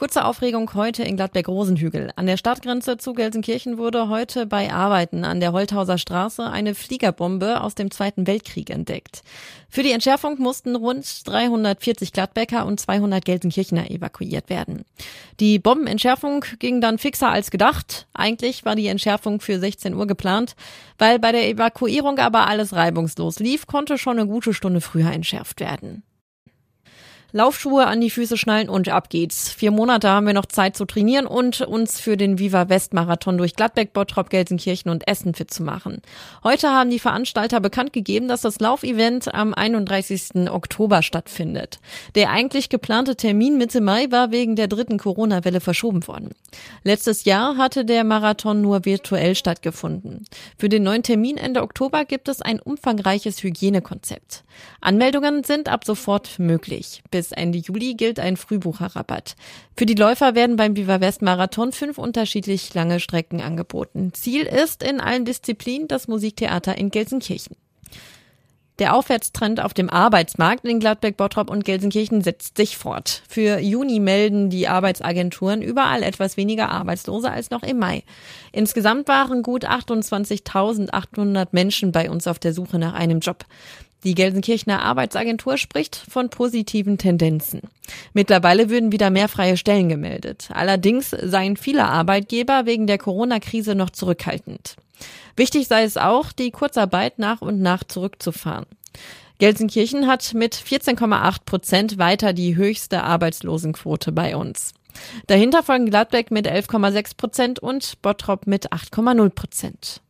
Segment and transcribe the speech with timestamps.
[0.00, 2.10] Kurze Aufregung heute in Gladbeck-Rosenhügel.
[2.16, 7.60] An der Stadtgrenze zu Gelsenkirchen wurde heute bei Arbeiten an der Holthauser Straße eine Fliegerbombe
[7.60, 9.20] aus dem Zweiten Weltkrieg entdeckt.
[9.68, 14.86] Für die Entschärfung mussten rund 340 Gladbecker und 200 Gelsenkirchener evakuiert werden.
[15.38, 18.06] Die Bombenentschärfung ging dann fixer als gedacht.
[18.14, 20.56] Eigentlich war die Entschärfung für 16 Uhr geplant.
[20.96, 25.60] Weil bei der Evakuierung aber alles reibungslos lief, konnte schon eine gute Stunde früher entschärft
[25.60, 26.04] werden.
[27.32, 29.50] Laufschuhe an die Füße schnallen und ab geht's.
[29.50, 33.38] Vier Monate haben wir noch Zeit zu trainieren und uns für den Viva West Marathon
[33.38, 36.02] durch Gladbeck, Bottrop, Gelsenkirchen und Essen fit zu machen.
[36.42, 40.50] Heute haben die Veranstalter bekannt gegeben, dass das Laufevent am 31.
[40.50, 41.78] Oktober stattfindet.
[42.14, 46.30] Der eigentlich geplante Termin Mitte Mai war wegen der dritten Corona-Welle verschoben worden.
[46.82, 50.24] Letztes Jahr hatte der Marathon nur virtuell stattgefunden.
[50.58, 54.44] Für den neuen Termin Ende Oktober gibt es ein umfangreiches Hygienekonzept.
[54.80, 57.02] Anmeldungen sind ab sofort möglich.
[57.10, 59.36] Bis bis Ende Juli gilt ein Frühbucherrabatt.
[59.76, 64.14] Für die Läufer werden beim Viva West Marathon fünf unterschiedlich lange Strecken angeboten.
[64.14, 67.56] Ziel ist in allen Disziplinen das Musiktheater in Gelsenkirchen.
[68.78, 73.20] Der Aufwärtstrend auf dem Arbeitsmarkt in Gladbeck, Bottrop und Gelsenkirchen setzt sich fort.
[73.28, 78.02] Für Juni melden die Arbeitsagenturen überall etwas weniger Arbeitslose als noch im Mai.
[78.50, 83.44] Insgesamt waren gut 28.800 Menschen bei uns auf der Suche nach einem Job.
[84.04, 87.60] Die Gelsenkirchener Arbeitsagentur spricht von positiven Tendenzen.
[88.14, 90.48] Mittlerweile würden wieder mehr freie Stellen gemeldet.
[90.52, 94.76] Allerdings seien viele Arbeitgeber wegen der Corona-Krise noch zurückhaltend.
[95.36, 98.66] Wichtig sei es auch, die Kurzarbeit nach und nach zurückzufahren.
[99.38, 104.74] Gelsenkirchen hat mit 14,8 Prozent weiter die höchste Arbeitslosenquote bei uns.
[105.26, 110.02] Dahinter folgen Gladbeck mit 11,6 Prozent und Bottrop mit 8,0 Prozent.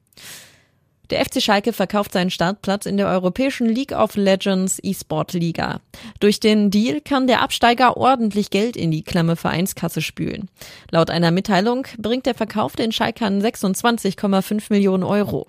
[1.11, 5.80] Der FC Schalke verkauft seinen Startplatz in der europäischen League of Legends E-Sport Liga.
[6.20, 10.49] Durch den Deal kann der Absteiger ordentlich Geld in die klamme Vereinskasse spülen.
[10.93, 15.49] Laut einer Mitteilung bringt der Verkauf den Schalkern 26,5 Millionen Euro.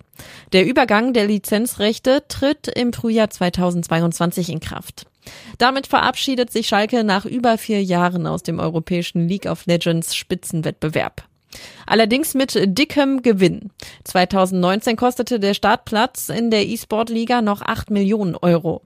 [0.52, 5.06] Der Übergang der Lizenzrechte tritt im Frühjahr 2022 in Kraft.
[5.58, 11.22] Damit verabschiedet sich Schalke nach über vier Jahren aus dem europäischen League of Legends Spitzenwettbewerb.
[11.86, 13.70] Allerdings mit dickem Gewinn.
[14.04, 18.82] 2019 kostete der Startplatz in der E-Sport-Liga noch 8 Millionen Euro.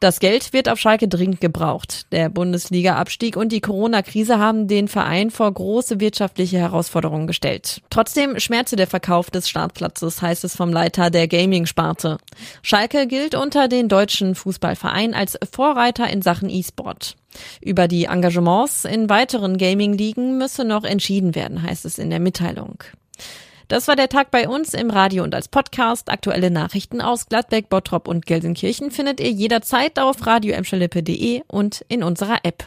[0.00, 2.10] Das Geld wird auf Schalke dringend gebraucht.
[2.10, 7.82] Der Bundesliga-Abstieg und die Corona-Krise haben den Verein vor große wirtschaftliche Herausforderungen gestellt.
[7.90, 12.16] Trotzdem schmerze der Verkauf des Startplatzes, heißt es vom Leiter der Gaming-Sparte.
[12.62, 17.16] Schalke gilt unter den deutschen Fußballvereinen als Vorreiter in Sachen E-Sport.
[17.60, 22.82] Über die Engagements in weiteren Gaming-Ligen müsse noch entschieden werden, heißt es in der Mitteilung.
[23.68, 26.10] Das war der Tag bei uns im Radio und als Podcast.
[26.10, 32.38] Aktuelle Nachrichten aus Gladbeck, Bottrop und Gelsenkirchen findet ihr jederzeit auf radioemschalippe.de und in unserer
[32.42, 32.66] App.